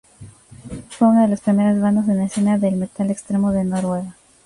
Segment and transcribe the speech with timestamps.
[0.89, 4.15] Fue una de las primeras bandas en la escena del metal extremo de Noruega.